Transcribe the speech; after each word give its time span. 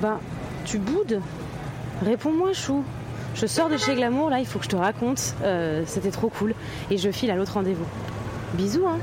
Ben, 0.00 0.18
tu 0.64 0.78
boudes 0.78 1.20
Réponds-moi, 2.04 2.52
chou. 2.52 2.84
Je 3.34 3.46
sors 3.46 3.68
de 3.68 3.76
chez 3.76 3.94
Glamour, 3.94 4.30
là, 4.30 4.38
il 4.38 4.46
faut 4.46 4.58
que 4.58 4.64
je 4.64 4.70
te 4.70 4.76
raconte. 4.76 5.34
Euh, 5.42 5.82
c'était 5.86 6.10
trop 6.10 6.28
cool. 6.28 6.54
Et 6.90 6.98
je 6.98 7.10
file 7.10 7.30
à 7.30 7.36
l'autre 7.36 7.54
rendez-vous. 7.54 7.86
Bisous, 8.54 8.86
hein 8.86 8.98